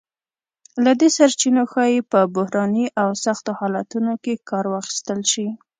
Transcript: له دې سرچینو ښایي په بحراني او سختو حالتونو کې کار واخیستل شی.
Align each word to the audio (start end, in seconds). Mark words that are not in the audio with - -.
له 0.83 0.91
دې 0.99 1.09
سرچینو 1.17 1.63
ښایي 1.71 1.99
په 2.11 2.19
بحراني 2.35 2.85
او 3.01 3.09
سختو 3.23 3.51
حالتونو 3.59 4.11
کې 4.23 4.33
کار 4.49 4.65
واخیستل 4.69 5.19
شی. 5.31 5.47